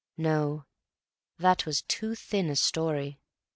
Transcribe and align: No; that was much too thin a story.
No; 0.17 0.65
that 1.37 1.67
was 1.67 1.83
much 1.83 1.87
too 1.87 2.15
thin 2.15 2.49
a 2.49 2.55
story. 2.55 3.19